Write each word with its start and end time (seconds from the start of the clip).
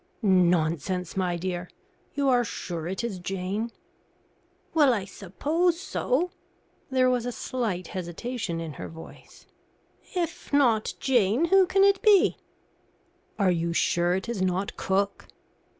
"Nonsense, 0.23 1.15
my 1.15 1.37
dear. 1.37 1.69
You 2.15 2.27
are 2.27 2.43
sure 2.43 2.87
it 2.87 3.03
is 3.03 3.19
Jane?" 3.19 3.71
"Well 4.73 4.95
I 4.95 5.05
suppose 5.05 5.79
so." 5.79 6.31
There 6.89 7.07
was 7.07 7.27
a 7.27 7.31
slight 7.31 7.89
hesitation 7.89 8.59
in 8.59 8.73
her 8.81 8.87
voice. 8.89 9.45
"If 10.15 10.51
not 10.51 10.95
Jane, 10.99 11.45
who 11.45 11.67
can 11.67 11.83
it 11.83 12.01
be?" 12.01 12.37
"Are 13.37 13.51
you 13.51 13.73
sure 13.73 14.15
it 14.15 14.27
is 14.27 14.41
not 14.41 14.75
cook?" 14.75 15.27